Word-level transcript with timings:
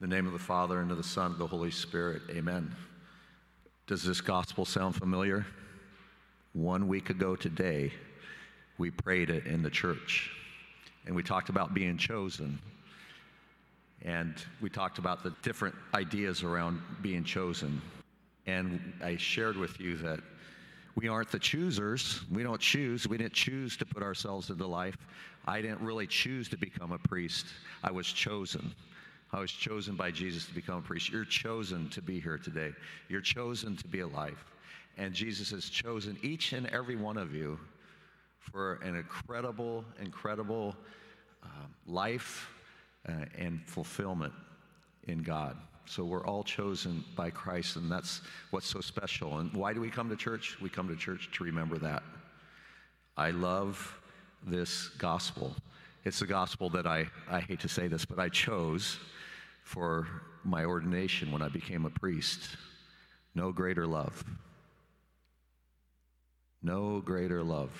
In 0.00 0.08
the 0.08 0.14
name 0.14 0.28
of 0.28 0.32
the 0.32 0.38
Father, 0.38 0.80
and 0.80 0.92
of 0.92 0.96
the 0.96 1.02
Son, 1.02 1.26
and 1.26 1.34
of 1.34 1.38
the 1.40 1.46
Holy 1.48 1.72
Spirit, 1.72 2.22
amen. 2.30 2.72
Does 3.88 4.04
this 4.04 4.20
gospel 4.20 4.64
sound 4.64 4.94
familiar? 4.94 5.44
One 6.52 6.86
week 6.86 7.10
ago 7.10 7.34
today, 7.34 7.92
we 8.78 8.92
prayed 8.92 9.28
it 9.28 9.46
in 9.46 9.60
the 9.60 9.70
church, 9.70 10.30
and 11.04 11.16
we 11.16 11.24
talked 11.24 11.48
about 11.48 11.74
being 11.74 11.98
chosen. 11.98 12.60
And 14.02 14.36
we 14.60 14.70
talked 14.70 14.98
about 14.98 15.24
the 15.24 15.34
different 15.42 15.74
ideas 15.92 16.44
around 16.44 16.80
being 17.02 17.24
chosen. 17.24 17.82
And 18.46 18.92
I 19.02 19.16
shared 19.16 19.56
with 19.56 19.80
you 19.80 19.96
that 19.96 20.20
we 20.94 21.08
aren't 21.08 21.32
the 21.32 21.40
choosers. 21.40 22.20
We 22.30 22.44
don't 22.44 22.60
choose. 22.60 23.08
We 23.08 23.18
didn't 23.18 23.32
choose 23.32 23.76
to 23.78 23.84
put 23.84 24.04
ourselves 24.04 24.48
into 24.48 24.64
life. 24.64 24.96
I 25.44 25.60
didn't 25.60 25.80
really 25.80 26.06
choose 26.06 26.48
to 26.50 26.56
become 26.56 26.92
a 26.92 26.98
priest. 26.98 27.46
I 27.82 27.90
was 27.90 28.06
chosen. 28.06 28.72
I 29.32 29.40
was 29.40 29.50
chosen 29.50 29.94
by 29.94 30.10
Jesus 30.10 30.46
to 30.46 30.54
become 30.54 30.78
a 30.78 30.82
priest. 30.82 31.10
You're 31.10 31.24
chosen 31.24 31.90
to 31.90 32.00
be 32.00 32.18
here 32.18 32.38
today. 32.38 32.72
You're 33.08 33.20
chosen 33.20 33.76
to 33.76 33.86
be 33.86 34.00
alive. 34.00 34.42
And 34.96 35.14
Jesus 35.14 35.50
has 35.50 35.68
chosen 35.68 36.18
each 36.22 36.52
and 36.52 36.66
every 36.68 36.96
one 36.96 37.16
of 37.18 37.34
you 37.34 37.58
for 38.40 38.74
an 38.76 38.96
incredible, 38.96 39.84
incredible 40.00 40.74
uh, 41.42 41.46
life 41.86 42.50
uh, 43.08 43.12
and 43.36 43.60
fulfillment 43.66 44.32
in 45.06 45.22
God. 45.22 45.56
So 45.84 46.04
we're 46.04 46.26
all 46.26 46.42
chosen 46.42 47.04
by 47.16 47.30
Christ, 47.30 47.76
and 47.76 47.90
that's 47.90 48.20
what's 48.50 48.66
so 48.66 48.80
special. 48.80 49.38
And 49.38 49.52
why 49.54 49.72
do 49.72 49.80
we 49.80 49.88
come 49.88 50.10
to 50.10 50.16
church? 50.16 50.58
We 50.60 50.68
come 50.68 50.88
to 50.88 50.96
church 50.96 51.30
to 51.32 51.44
remember 51.44 51.78
that. 51.78 52.02
I 53.16 53.30
love 53.30 53.98
this 54.46 54.88
gospel. 54.98 55.54
It's 56.04 56.20
the 56.20 56.26
gospel 56.26 56.70
that 56.70 56.86
I, 56.86 57.06
I 57.30 57.40
hate 57.40 57.60
to 57.60 57.68
say 57.68 57.88
this, 57.88 58.04
but 58.04 58.18
I 58.18 58.28
chose 58.28 58.98
for 59.68 60.08
my 60.44 60.64
ordination 60.64 61.30
when 61.30 61.42
I 61.42 61.48
became 61.48 61.84
a 61.84 61.90
priest. 61.90 62.56
No 63.34 63.52
greater 63.52 63.86
love. 63.86 64.24
No 66.62 67.02
greater 67.02 67.42
love. 67.42 67.70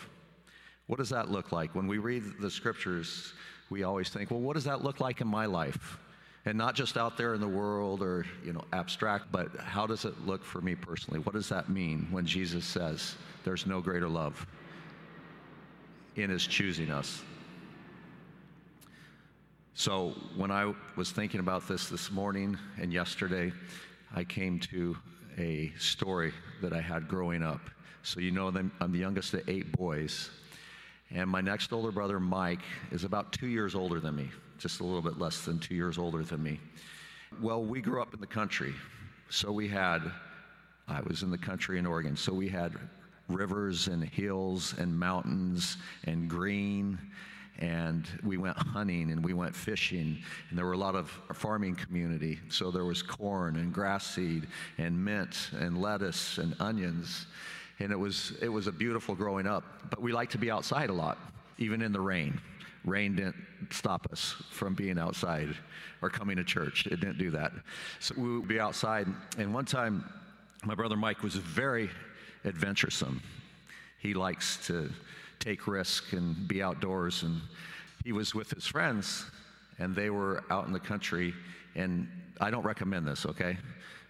What 0.86 0.98
does 0.98 1.08
that 1.08 1.30
look 1.30 1.50
like? 1.50 1.74
When 1.74 1.86
we 1.86 1.96
read 1.96 2.24
the 2.40 2.50
scriptures, 2.50 3.32
we 3.70 3.84
always 3.84 4.10
think, 4.10 4.30
well, 4.30 4.40
what 4.40 4.52
does 4.52 4.64
that 4.64 4.84
look 4.84 5.00
like 5.00 5.22
in 5.22 5.28
my 5.28 5.46
life? 5.46 5.98
And 6.44 6.58
not 6.58 6.74
just 6.74 6.98
out 6.98 7.16
there 7.16 7.32
in 7.32 7.40
the 7.40 7.48
world 7.48 8.02
or, 8.02 8.26
you 8.44 8.52
know, 8.52 8.64
abstract, 8.74 9.32
but 9.32 9.56
how 9.56 9.86
does 9.86 10.04
it 10.04 10.26
look 10.26 10.44
for 10.44 10.60
me 10.60 10.74
personally? 10.74 11.20
What 11.20 11.34
does 11.34 11.48
that 11.48 11.70
mean 11.70 12.06
when 12.10 12.26
Jesus 12.26 12.66
says 12.66 13.16
there's 13.44 13.64
no 13.64 13.80
greater 13.80 14.08
love 14.08 14.46
in 16.16 16.28
his 16.28 16.46
choosing 16.46 16.90
us? 16.90 17.22
So 19.78 20.12
when 20.34 20.50
I 20.50 20.74
was 20.96 21.12
thinking 21.12 21.38
about 21.38 21.68
this 21.68 21.88
this 21.88 22.10
morning 22.10 22.58
and 22.80 22.92
yesterday, 22.92 23.52
I 24.12 24.24
came 24.24 24.58
to 24.58 24.96
a 25.38 25.72
story 25.78 26.32
that 26.60 26.72
I 26.72 26.80
had 26.80 27.06
growing 27.06 27.44
up. 27.44 27.60
So 28.02 28.18
you 28.18 28.32
know 28.32 28.48
I'm 28.48 28.90
the 28.90 28.98
youngest 28.98 29.34
of 29.34 29.48
eight 29.48 29.70
boys. 29.70 30.30
And 31.12 31.30
my 31.30 31.40
next 31.40 31.72
older 31.72 31.92
brother, 31.92 32.18
Mike, 32.18 32.62
is 32.90 33.04
about 33.04 33.30
two 33.32 33.46
years 33.46 33.76
older 33.76 34.00
than 34.00 34.16
me, 34.16 34.30
just 34.58 34.80
a 34.80 34.84
little 34.84 35.00
bit 35.00 35.20
less 35.20 35.42
than 35.42 35.60
two 35.60 35.76
years 35.76 35.96
older 35.96 36.24
than 36.24 36.42
me. 36.42 36.58
Well, 37.40 37.62
we 37.62 37.80
grew 37.80 38.02
up 38.02 38.12
in 38.12 38.18
the 38.18 38.26
country. 38.26 38.74
So 39.30 39.52
we 39.52 39.68
had, 39.68 40.00
I 40.88 41.02
was 41.02 41.22
in 41.22 41.30
the 41.30 41.38
country 41.38 41.78
in 41.78 41.86
Oregon, 41.86 42.16
so 42.16 42.34
we 42.34 42.48
had 42.48 42.74
rivers 43.28 43.86
and 43.86 44.02
hills 44.02 44.74
and 44.76 44.98
mountains 44.98 45.76
and 46.02 46.28
green 46.28 46.98
and 47.58 48.06
we 48.22 48.36
went 48.36 48.56
hunting 48.56 49.10
and 49.10 49.24
we 49.24 49.34
went 49.34 49.54
fishing 49.54 50.18
and 50.48 50.58
there 50.58 50.64
were 50.64 50.72
a 50.72 50.78
lot 50.78 50.94
of 50.94 51.10
farming 51.32 51.74
community 51.74 52.38
so 52.48 52.70
there 52.70 52.84
was 52.84 53.02
corn 53.02 53.56
and 53.56 53.72
grass 53.72 54.14
seed 54.14 54.46
and 54.78 55.04
mint 55.04 55.50
and 55.58 55.80
lettuce 55.80 56.38
and 56.38 56.54
onions 56.60 57.26
and 57.80 57.92
it 57.92 57.98
was 57.98 58.32
it 58.42 58.48
was 58.48 58.66
a 58.66 58.72
beautiful 58.72 59.14
growing 59.14 59.46
up. 59.46 59.64
But 59.90 60.02
we 60.02 60.12
like 60.12 60.30
to 60.30 60.38
be 60.38 60.50
outside 60.50 60.90
a 60.90 60.92
lot, 60.92 61.18
even 61.58 61.82
in 61.82 61.92
the 61.92 62.00
rain. 62.00 62.40
Rain 62.84 63.16
didn't 63.16 63.36
stop 63.70 64.06
us 64.12 64.34
from 64.50 64.74
being 64.74 64.98
outside 64.98 65.54
or 66.00 66.08
coming 66.08 66.36
to 66.36 66.44
church. 66.44 66.86
It 66.86 67.00
didn't 67.00 67.18
do 67.18 67.30
that. 67.32 67.52
So 68.00 68.14
we 68.16 68.38
would 68.38 68.48
be 68.48 68.60
outside. 68.60 69.08
And 69.36 69.52
one 69.52 69.64
time, 69.64 70.04
my 70.64 70.74
brother 70.74 70.96
Mike 70.96 71.22
was 71.22 71.34
very 71.34 71.90
adventuresome. 72.44 73.20
He 73.98 74.14
likes 74.14 74.64
to 74.68 74.90
take 75.38 75.66
risks 75.66 76.12
and 76.12 76.48
be 76.48 76.62
outdoors. 76.62 77.22
And 77.22 77.40
he 78.04 78.12
was 78.12 78.34
with 78.34 78.50
his 78.50 78.66
friends, 78.66 79.24
and 79.78 79.94
they 79.94 80.10
were 80.10 80.44
out 80.50 80.66
in 80.66 80.72
the 80.72 80.80
country. 80.80 81.34
And 81.74 82.08
I 82.40 82.50
don't 82.50 82.64
recommend 82.64 83.06
this, 83.06 83.26
okay? 83.26 83.58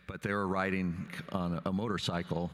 But 0.07 0.23
they 0.23 0.33
were 0.33 0.49
riding 0.49 1.09
on 1.31 1.61
a 1.65 1.73
motorcycle 1.73 2.51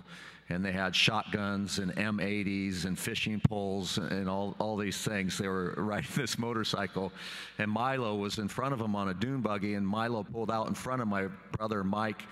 and 0.48 0.64
they 0.64 0.72
had 0.72 0.94
shotguns 0.94 1.78
and 1.78 1.94
M80s 1.96 2.84
and 2.84 2.98
fishing 2.98 3.40
poles 3.40 3.96
and 3.96 4.28
all, 4.28 4.54
all 4.58 4.76
these 4.76 4.98
things. 4.98 5.38
They 5.38 5.48
were 5.48 5.74
riding 5.78 6.10
this 6.14 6.38
motorcycle, 6.38 7.12
and 7.58 7.70
Milo 7.70 8.16
was 8.16 8.38
in 8.38 8.48
front 8.48 8.74
of 8.74 8.78
them 8.78 8.94
on 8.94 9.08
a 9.08 9.14
dune 9.14 9.40
buggy, 9.40 9.74
and 9.74 9.86
Milo 9.86 10.22
pulled 10.22 10.50
out 10.50 10.68
in 10.68 10.74
front 10.74 11.00
of 11.00 11.08
my 11.08 11.28
brother 11.52 11.82
Mike 11.82 12.24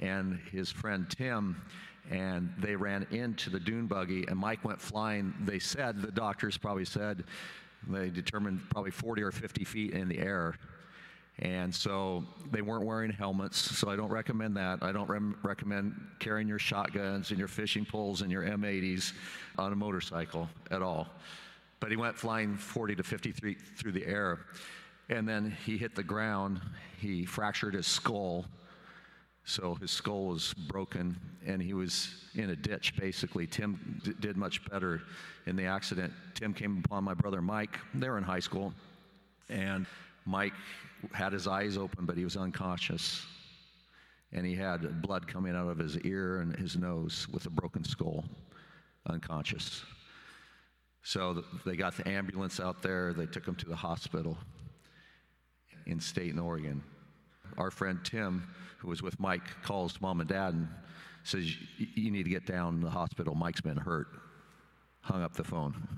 and 0.00 0.40
his 0.50 0.70
friend 0.70 1.08
Tim. 1.08 1.60
And 2.10 2.52
they 2.58 2.76
ran 2.76 3.06
into 3.10 3.50
the 3.50 3.60
dune 3.60 3.86
buggy, 3.86 4.26
and 4.26 4.36
Mike 4.36 4.64
went 4.64 4.80
flying. 4.80 5.34
They 5.44 5.58
said, 5.58 6.00
the 6.02 6.10
doctors 6.10 6.56
probably 6.56 6.84
said, 6.84 7.24
they 7.88 8.10
determined 8.10 8.60
probably 8.70 8.90
40 8.90 9.22
or 9.22 9.30
50 9.30 9.64
feet 9.64 9.92
in 9.92 10.08
the 10.08 10.18
air 10.18 10.56
and 11.40 11.74
so 11.74 12.24
they 12.50 12.60
weren't 12.60 12.84
wearing 12.84 13.10
helmets, 13.10 13.56
so 13.78 13.88
I 13.88 13.96
don't 13.96 14.10
recommend 14.10 14.56
that. 14.58 14.82
I 14.82 14.92
don't 14.92 15.08
re- 15.08 15.34
recommend 15.42 15.98
carrying 16.18 16.46
your 16.46 16.58
shotguns 16.58 17.30
and 17.30 17.38
your 17.38 17.48
fishing 17.48 17.86
poles 17.86 18.20
and 18.20 18.30
your 18.30 18.42
M80s 18.42 19.14
on 19.56 19.72
a 19.72 19.76
motorcycle 19.76 20.50
at 20.70 20.82
all. 20.82 21.08
But 21.80 21.90
he 21.90 21.96
went 21.96 22.18
flying 22.18 22.56
40 22.56 22.96
to 22.96 23.02
50 23.02 23.32
through 23.76 23.92
the 23.92 24.06
air, 24.06 24.40
and 25.08 25.26
then 25.26 25.56
he 25.64 25.78
hit 25.78 25.94
the 25.94 26.02
ground. 26.02 26.60
He 26.98 27.24
fractured 27.24 27.72
his 27.72 27.86
skull, 27.86 28.44
so 29.44 29.74
his 29.76 29.90
skull 29.90 30.26
was 30.26 30.54
broken, 30.54 31.18
and 31.46 31.60
he 31.62 31.72
was 31.72 32.14
in 32.34 32.50
a 32.50 32.56
ditch 32.56 32.96
basically. 32.96 33.46
Tim 33.46 34.00
d- 34.04 34.14
did 34.20 34.36
much 34.36 34.64
better 34.70 35.02
in 35.46 35.56
the 35.56 35.64
accident. 35.64 36.12
Tim 36.34 36.54
came 36.54 36.82
upon 36.84 37.04
my 37.04 37.14
brother 37.14 37.42
Mike. 37.42 37.78
They 37.94 38.08
were 38.08 38.18
in 38.18 38.24
high 38.24 38.40
school, 38.40 38.72
and 39.48 39.86
Mike 40.26 40.52
had 41.12 41.32
his 41.32 41.46
eyes 41.46 41.76
open, 41.76 42.06
but 42.06 42.16
he 42.16 42.24
was 42.24 42.36
unconscious. 42.36 43.24
And 44.32 44.46
he 44.46 44.54
had 44.54 45.02
blood 45.02 45.26
coming 45.26 45.56
out 45.56 45.68
of 45.68 45.78
his 45.78 45.98
ear 45.98 46.40
and 46.40 46.54
his 46.54 46.76
nose 46.76 47.26
with 47.32 47.46
a 47.46 47.50
broken 47.50 47.82
skull, 47.82 48.24
unconscious. 49.06 49.82
So 51.02 51.42
they 51.66 51.76
got 51.76 51.96
the 51.96 52.06
ambulance 52.06 52.60
out 52.60 52.82
there. 52.82 53.12
They 53.12 53.26
took 53.26 53.46
him 53.46 53.56
to 53.56 53.66
the 53.66 53.74
hospital 53.74 54.38
in 55.86 55.98
Stayton, 55.98 56.38
Oregon. 56.38 56.82
Our 57.58 57.70
friend 57.70 57.98
Tim, 58.04 58.48
who 58.78 58.88
was 58.88 59.02
with 59.02 59.18
Mike, 59.20 59.62
calls 59.62 60.00
mom 60.00 60.20
and 60.20 60.28
dad 60.28 60.54
and 60.54 60.68
says, 61.24 61.46
You 61.78 62.10
need 62.10 62.24
to 62.24 62.30
get 62.30 62.46
down 62.46 62.78
to 62.78 62.84
the 62.84 62.90
hospital. 62.90 63.34
Mike's 63.34 63.60
been 63.60 63.76
hurt. 63.76 64.08
Hung 65.00 65.22
up 65.22 65.34
the 65.34 65.44
phone. 65.44 65.88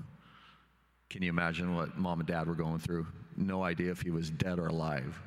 Can 1.09 1.21
you 1.21 1.29
imagine 1.29 1.75
what 1.75 1.97
mom 1.97 2.19
and 2.19 2.27
dad 2.27 2.47
were 2.47 2.55
going 2.55 2.79
through? 2.79 3.05
No 3.35 3.63
idea 3.63 3.91
if 3.91 4.01
he 4.01 4.09
was 4.09 4.29
dead 4.29 4.59
or 4.59 4.67
alive. 4.67 5.19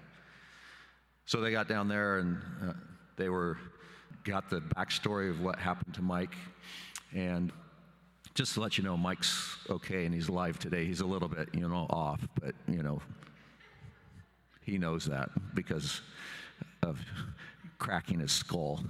So 1.27 1.41
they 1.41 1.51
got 1.51 1.69
down 1.69 1.89
there 1.89 2.19
and 2.19 2.39
uh, 2.63 2.73
they 3.17 3.29
were 3.29 3.59
got 4.25 4.51
the 4.51 4.61
backstory 4.61 5.31
of 5.31 5.41
what 5.41 5.59
happened 5.59 5.95
to 5.95 6.03
Mike. 6.03 6.35
And 7.15 7.53
just 8.35 8.55
to 8.55 8.61
let 8.61 8.77
you 8.77 8.85
know, 8.85 8.97
Mike's 8.97 9.57
okay 9.71 10.05
and 10.05 10.15
he's 10.15 10.29
alive 10.29 10.59
today. 10.59 10.85
He's 10.85 11.01
a 11.01 11.07
little 11.07 11.29
bit, 11.29 11.49
you 11.55 11.69
know, 11.69 11.87
off, 11.89 12.27
but 12.41 12.55
you 12.69 12.83
know, 12.83 13.01
he 14.67 14.79
knows 14.79 15.05
that 15.05 15.31
because 15.55 16.01
of 16.83 16.99
cracking 17.79 18.19
his 18.19 18.33
skull. 18.33 18.81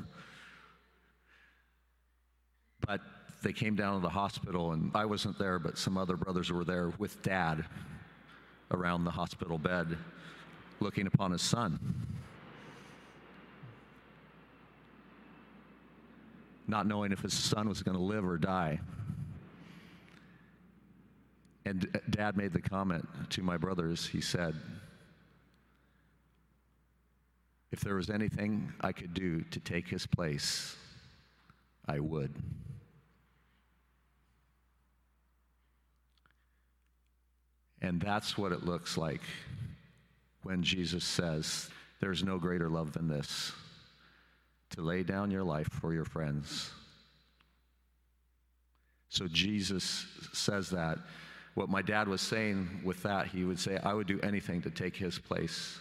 But 2.87 3.03
they 3.43 3.53
came 3.53 3.77
down 3.77 3.97
to 3.97 4.01
the 4.01 4.09
hospital, 4.09 4.73
and 4.73 4.91
I 4.95 5.05
wasn't 5.05 5.39
there, 5.39 5.59
but 5.59 5.77
some 5.77 5.99
other 5.99 6.17
brothers 6.17 6.51
were 6.51 6.65
there 6.65 6.95
with 6.99 7.23
dad 7.23 7.67
around 8.71 9.05
the 9.05 9.11
hospital 9.11 9.59
bed 9.59 9.99
looking 10.81 11.07
upon 11.07 11.33
his 11.33 11.43
son. 11.43 11.79
Not 16.67 16.87
knowing 16.87 17.13
if 17.13 17.21
his 17.21 17.35
son 17.35 17.69
was 17.69 17.83
going 17.83 17.99
to 17.99 18.03
live 18.03 18.25
or 18.25 18.39
die. 18.39 18.81
And 21.67 22.01
dad 22.09 22.37
made 22.37 22.55
the 22.55 22.63
comment 22.63 23.07
to 23.31 23.43
my 23.43 23.59
brothers, 23.59 24.07
he 24.07 24.23
said, 24.23 24.55
If 27.77 27.83
there 27.83 27.97
was 27.97 28.09
anything 28.09 28.73
I 28.81 28.93
could 28.93 29.13
do 29.13 29.43
to 29.51 29.61
take 29.61 29.87
his 29.87 30.07
place, 30.07 30.75
I 31.87 32.01
would. 32.01 32.33
And 37.83 38.01
that's 38.01 38.39
what 38.39 38.53
it 38.53 38.65
looks 38.65 38.97
like 38.97 39.21
when 40.43 40.63
Jesus 40.63 41.05
says, 41.05 41.69
There's 42.01 42.25
no 42.25 42.39
greater 42.39 42.71
love 42.71 42.95
than 42.95 43.09
this 43.09 43.53
to 44.71 44.81
lay 44.81 45.03
down 45.03 45.31
your 45.31 45.45
life 45.45 45.69
for 45.69 45.93
your 45.93 46.07
friends. 46.07 46.71
So 49.11 49.29
Jesus 49.29 50.07
says 50.33 50.71
that. 50.71 50.97
What 51.55 51.69
my 51.69 51.83
dad 51.83 52.09
was 52.09 52.23
saying 52.23 52.81
with 52.85 53.03
that, 53.03 53.27
he 53.27 53.45
would 53.45 53.59
say, 53.59 53.77
I 53.77 53.93
would 53.93 54.07
do 54.07 54.19
anything 54.23 54.63
to 54.63 54.71
take 54.71 54.97
his 54.97 55.19
place. 55.19 55.79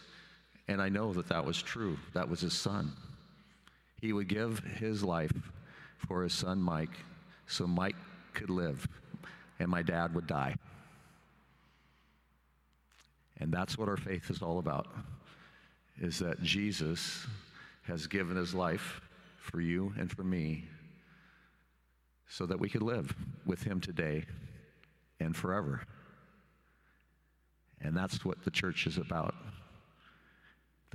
And 0.68 0.82
I 0.82 0.90
know 0.90 1.14
that 1.14 1.30
that 1.30 1.46
was 1.46 1.62
true. 1.62 1.98
That 2.14 2.30
was 2.30 2.42
his 2.42 2.54
son. 2.54 2.94
He 4.02 4.14
would 4.14 4.28
give 4.28 4.60
his 4.60 5.04
life 5.04 5.34
for 6.08 6.24
his 6.24 6.34
son 6.34 6.62
Mike 6.62 6.98
so 7.48 7.68
Mike 7.68 7.96
could 8.34 8.50
live 8.50 8.88
and 9.60 9.70
my 9.70 9.82
dad 9.82 10.14
would 10.16 10.28
die. 10.28 10.56
And 13.40 13.52
that's 13.52 13.78
what 13.78 13.90
our 13.90 13.98
faith 13.98 14.30
is 14.30 14.42
all 14.42 14.60
about. 14.60 14.88
Is 16.00 16.20
that 16.20 16.42
Jesus 16.42 17.26
has 17.84 18.08
given 18.08 18.36
his 18.36 18.54
life 18.54 19.02
for 19.40 19.62
you 19.62 19.94
and 19.98 20.12
for 20.12 20.24
me 20.24 20.66
so 22.28 22.46
that 22.46 22.60
we 22.60 22.70
could 22.70 22.82
live 22.82 23.14
with 23.46 23.64
him 23.64 23.80
today 23.80 24.26
and 25.20 25.36
forever. 25.36 25.82
And 27.82 27.96
that's 27.96 28.26
what 28.26 28.44
the 28.44 28.52
church 28.52 28.88
is 28.88 28.98
about. 28.98 29.36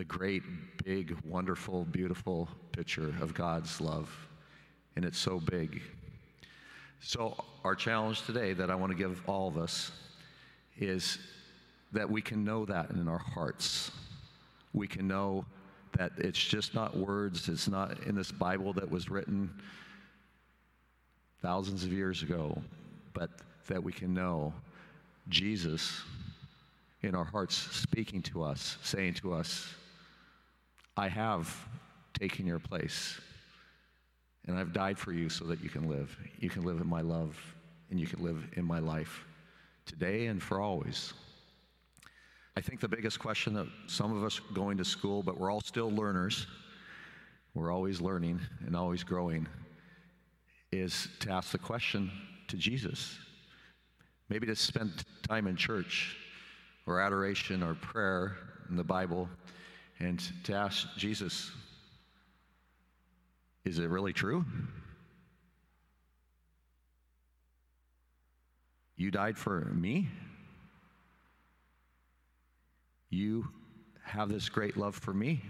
The 0.01 0.07
great, 0.07 0.43
big, 0.83 1.15
wonderful, 1.27 1.85
beautiful 1.85 2.49
picture 2.73 3.15
of 3.21 3.35
God's 3.35 3.83
love. 3.83 4.09
And 4.97 5.05
it's 5.05 5.19
so 5.19 5.39
big. 5.39 5.83
So, 7.01 7.37
our 7.65 7.75
challenge 7.75 8.23
today 8.23 8.55
that 8.55 8.71
I 8.71 8.77
want 8.77 8.93
to 8.93 8.97
give 8.97 9.21
all 9.29 9.47
of 9.47 9.59
us 9.59 9.93
is 10.79 11.19
that 11.93 12.09
we 12.09 12.23
can 12.23 12.45
know 12.45 12.65
that 12.65 12.89
in 12.93 13.09
our 13.09 13.19
hearts. 13.19 13.91
We 14.73 14.89
can 14.89 15.07
know 15.07 15.45
that 15.99 16.13
it's 16.17 16.43
just 16.43 16.75
not 16.75 16.97
words, 16.97 17.51
it's 17.51 17.69
not 17.69 18.03
in 18.05 18.15
this 18.15 18.33
Bible 18.33 18.73
that 18.73 18.91
was 18.91 19.11
written 19.11 19.51
thousands 21.43 21.85
of 21.85 21.93
years 21.93 22.23
ago, 22.23 22.57
but 23.13 23.29
that 23.69 23.85
we 23.85 23.93
can 23.93 24.15
know 24.15 24.55
Jesus 25.29 26.01
in 27.03 27.15
our 27.15 27.25
hearts 27.25 27.55
speaking 27.55 28.23
to 28.23 28.43
us, 28.43 28.79
saying 28.83 29.13
to 29.13 29.35
us, 29.35 29.75
I 30.97 31.09
have 31.09 31.55
taken 32.19 32.47
your 32.47 32.59
place, 32.59 33.21
and 34.47 34.57
I've 34.57 34.73
died 34.73 34.99
for 34.99 35.13
you 35.13 35.29
so 35.29 35.45
that 35.47 35.63
you 35.63 35.69
can 35.69 35.89
live. 35.89 36.17
You 36.39 36.51
can 36.51 36.63
live 36.63 36.81
in 36.81 36.87
my 36.87 37.01
love, 37.01 37.39
and 37.91 37.99
you 37.99 38.07
can 38.07 38.23
live 38.23 38.47
in 38.55 38.65
my 38.65 38.79
life 38.79 39.25
today 39.87 40.27
and 40.27 40.43
for 40.43 40.61
always. 40.61 41.13
I 42.57 42.61
think 42.61 42.81
the 42.81 42.89
biggest 42.89 43.19
question 43.19 43.55
that 43.55 43.67
some 43.87 44.17
of 44.17 44.25
us 44.25 44.41
going 44.53 44.77
to 44.79 44.85
school, 44.85 45.23
but 45.23 45.39
we're 45.39 45.51
all 45.51 45.61
still 45.61 45.91
learners, 45.91 46.47
we're 47.55 47.73
always 47.73 48.01
learning 48.01 48.41
and 48.67 48.77
always 48.77 49.03
growing, 49.03 49.47
is 50.73 51.09
to 51.21 51.31
ask 51.31 51.53
the 51.53 51.59
question 51.59 52.11
to 52.49 52.57
Jesus. 52.57 53.19
Maybe 54.29 54.47
to 54.47 54.55
spend 54.55 55.05
time 55.29 55.47
in 55.47 55.57
church 55.57 56.17
or 56.87 57.01
adoration 57.01 57.63
or 57.63 57.75
prayer 57.75 58.37
in 58.69 58.77
the 58.77 58.85
Bible 58.85 59.29
and 60.01 60.21
to 60.45 60.55
ask 60.55 60.89
Jesus, 60.97 61.51
is 63.65 63.79
it 63.79 63.89
really 63.89 64.15
true? 64.15 64.45
You 68.97 69.11
died 69.11 69.37
for 69.37 69.61
me? 69.75 70.09
You 73.11 73.49
have 74.03 74.29
this 74.29 74.49
great 74.49 74.77
love 74.77 74.95
for 74.95 75.13
me? 75.13 75.43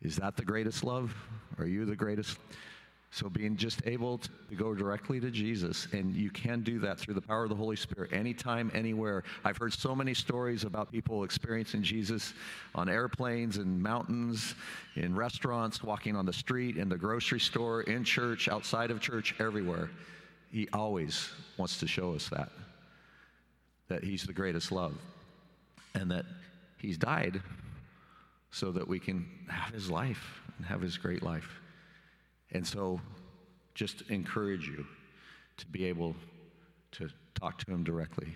Is 0.00 0.16
that 0.16 0.36
the 0.36 0.44
greatest 0.44 0.84
love? 0.84 1.14
Are 1.58 1.66
you 1.66 1.84
the 1.84 1.96
greatest? 1.96 2.38
So, 3.10 3.30
being 3.30 3.56
just 3.56 3.80
able 3.86 4.18
to 4.18 4.54
go 4.54 4.74
directly 4.74 5.18
to 5.18 5.30
Jesus, 5.30 5.88
and 5.92 6.14
you 6.14 6.30
can 6.30 6.60
do 6.60 6.78
that 6.80 6.98
through 6.98 7.14
the 7.14 7.22
power 7.22 7.44
of 7.44 7.48
the 7.48 7.56
Holy 7.56 7.76
Spirit 7.76 8.12
anytime, 8.12 8.70
anywhere. 8.74 9.24
I've 9.44 9.56
heard 9.56 9.72
so 9.72 9.94
many 9.94 10.12
stories 10.12 10.64
about 10.64 10.92
people 10.92 11.24
experiencing 11.24 11.82
Jesus 11.82 12.34
on 12.74 12.90
airplanes 12.90 13.56
and 13.56 13.82
mountains, 13.82 14.54
in 14.94 15.14
restaurants, 15.16 15.82
walking 15.82 16.16
on 16.16 16.26
the 16.26 16.34
street, 16.34 16.76
in 16.76 16.90
the 16.90 16.98
grocery 16.98 17.40
store, 17.40 17.80
in 17.82 18.04
church, 18.04 18.46
outside 18.46 18.90
of 18.90 19.00
church, 19.00 19.34
everywhere. 19.40 19.88
He 20.52 20.68
always 20.74 21.30
wants 21.56 21.80
to 21.80 21.86
show 21.86 22.14
us 22.14 22.28
that 22.28 22.50
that 23.88 24.04
He's 24.04 24.24
the 24.24 24.34
greatest 24.34 24.70
love 24.70 24.94
and 25.94 26.10
that 26.10 26.26
He's 26.76 26.98
died 26.98 27.40
so 28.50 28.70
that 28.72 28.86
we 28.86 29.00
can 29.00 29.26
have 29.48 29.72
His 29.72 29.90
life 29.90 30.42
and 30.58 30.66
have 30.66 30.82
His 30.82 30.98
great 30.98 31.22
life. 31.22 31.60
And 32.52 32.66
so, 32.66 33.00
just 33.74 34.02
encourage 34.10 34.66
you 34.66 34.86
to 35.58 35.66
be 35.66 35.84
able 35.84 36.16
to 36.92 37.08
talk 37.34 37.58
to 37.58 37.70
Him 37.70 37.84
directly. 37.84 38.34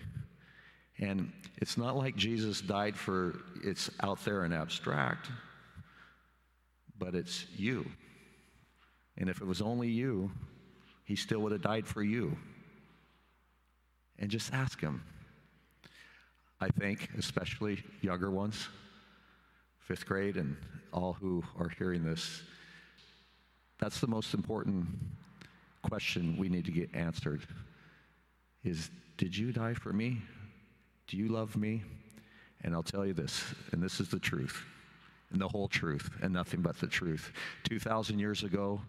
And 0.99 1.31
it's 1.57 1.77
not 1.77 1.97
like 1.97 2.15
Jesus 2.15 2.61
died 2.61 2.95
for 2.95 3.39
it's 3.63 3.89
out 4.01 4.23
there 4.23 4.43
and 4.43 4.53
abstract, 4.53 5.27
but 6.97 7.15
it's 7.15 7.45
you. 7.55 7.85
And 9.17 9.29
if 9.29 9.41
it 9.41 9.47
was 9.47 9.61
only 9.61 9.89
you, 9.89 10.31
he 11.05 11.15
still 11.15 11.39
would 11.39 11.51
have 11.51 11.61
died 11.61 11.87
for 11.87 12.03
you. 12.03 12.37
And 14.19 14.29
just 14.29 14.53
ask 14.53 14.79
him. 14.79 15.03
I 16.61 16.69
think, 16.69 17.09
especially 17.17 17.83
younger 18.01 18.31
ones, 18.31 18.67
fifth 19.79 20.05
grade, 20.05 20.37
and 20.37 20.55
all 20.93 21.13
who 21.13 21.43
are 21.59 21.67
hearing 21.67 22.05
this. 22.05 22.41
That's 23.83 23.99
the 23.99 24.07
most 24.07 24.33
important 24.33 24.87
question 25.81 26.37
we 26.37 26.47
need 26.47 26.63
to 26.63 26.71
get 26.71 26.95
answered 26.95 27.41
is 28.63 28.89
did 29.17 29.35
you 29.35 29.51
die 29.51 29.73
for 29.73 29.91
me? 29.91 30.21
Do 31.09 31.17
you 31.17 31.27
love 31.27 31.57
me? 31.57 31.83
And 32.63 32.73
I'll 32.73 32.81
tell 32.81 33.05
you 33.05 33.11
this, 33.11 33.43
and 33.73 33.83
this 33.83 33.99
is 33.99 34.07
the 34.07 34.19
truth, 34.19 34.63
and 35.31 35.41
the 35.41 35.49
whole 35.49 35.67
truth, 35.67 36.09
and 36.21 36.31
nothing 36.31 36.61
but 36.61 36.79
the 36.79 36.87
truth. 36.87 37.33
2,000 37.65 38.19
years 38.19 38.43
ago 38.43 38.79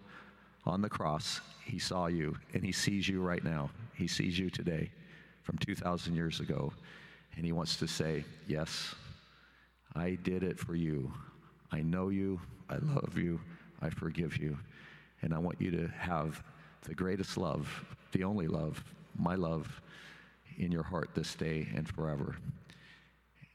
on 0.64 0.80
the 0.80 0.88
cross, 0.88 1.40
he 1.64 1.80
saw 1.80 2.06
you, 2.06 2.36
and 2.52 2.62
he 2.64 2.70
sees 2.70 3.08
you 3.08 3.20
right 3.20 3.42
now. 3.42 3.70
He 3.96 4.06
sees 4.06 4.38
you 4.38 4.48
today 4.48 4.92
from 5.42 5.58
2,000 5.58 6.14
years 6.14 6.38
ago. 6.38 6.72
And 7.34 7.44
he 7.44 7.50
wants 7.50 7.78
to 7.78 7.88
say, 7.88 8.22
Yes, 8.46 8.94
I 9.96 10.18
did 10.22 10.44
it 10.44 10.56
for 10.56 10.76
you. 10.76 11.12
I 11.72 11.80
know 11.80 12.10
you. 12.10 12.40
I 12.70 12.76
love 12.76 13.18
you. 13.18 13.40
I 13.82 13.90
forgive 13.90 14.36
you. 14.36 14.56
And 15.24 15.32
I 15.32 15.38
want 15.38 15.58
you 15.58 15.70
to 15.70 15.88
have 15.98 16.42
the 16.82 16.94
greatest 16.94 17.38
love, 17.38 17.66
the 18.12 18.24
only 18.24 18.46
love, 18.46 18.84
my 19.18 19.34
love, 19.34 19.80
in 20.58 20.70
your 20.70 20.82
heart 20.82 21.08
this 21.14 21.34
day 21.34 21.66
and 21.74 21.88
forever. 21.88 22.36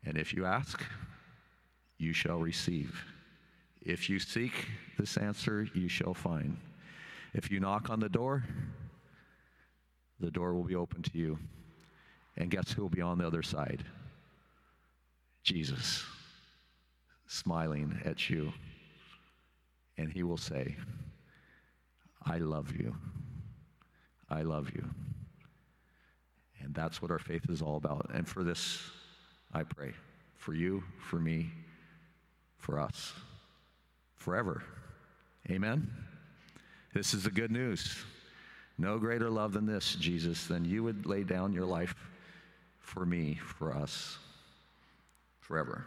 And 0.03 0.17
if 0.17 0.33
you 0.33 0.45
ask, 0.45 0.83
you 1.99 2.11
shall 2.11 2.39
receive. 2.39 2.99
If 3.83 4.09
you 4.09 4.17
seek 4.17 4.67
this 4.97 5.15
answer, 5.15 5.67
you 5.75 5.87
shall 5.87 6.15
find. 6.15 6.57
If 7.35 7.51
you 7.51 7.59
knock 7.59 7.91
on 7.91 7.99
the 7.99 8.09
door, 8.09 8.43
the 10.19 10.31
door 10.31 10.55
will 10.55 10.63
be 10.63 10.75
open 10.75 11.03
to 11.03 11.11
you. 11.13 11.37
And 12.35 12.49
guess 12.49 12.71
who 12.71 12.81
will 12.81 12.89
be 12.89 13.01
on 13.01 13.19
the 13.19 13.27
other 13.27 13.43
side? 13.43 13.83
Jesus, 15.43 16.03
smiling 17.27 18.01
at 18.05 18.27
you. 18.27 18.53
And 19.99 20.11
he 20.11 20.23
will 20.23 20.37
say, 20.37 20.75
I 22.29 22.37
love 22.37 22.73
you. 22.77 22.95
I 24.29 24.43
love 24.43 24.69
you. 24.75 24.87
And 26.61 26.75
that's 26.75 27.01
what 27.01 27.09
our 27.09 27.19
faith 27.19 27.49
is 27.49 27.61
all 27.61 27.77
about. 27.77 28.11
And 28.13 28.27
for 28.27 28.43
this, 28.43 28.79
I 29.51 29.63
pray 29.63 29.93
for 30.37 30.53
you, 30.53 30.83
for 30.99 31.17
me, 31.17 31.49
for 32.57 32.79
us, 32.79 33.13
forever. 34.15 34.63
Amen. 35.49 35.89
This 36.93 37.13
is 37.15 37.23
the 37.23 37.31
good 37.31 37.51
news. 37.51 37.97
No 38.77 38.99
greater 38.99 39.29
love 39.29 39.53
than 39.53 39.65
this, 39.65 39.95
Jesus, 39.95 40.45
than 40.45 40.63
you 40.63 40.83
would 40.83 41.07
lay 41.07 41.23
down 41.23 41.51
your 41.51 41.65
life 41.65 41.95
for 42.79 43.05
me, 43.05 43.39
for 43.43 43.73
us, 43.73 44.17
forever. 45.39 45.85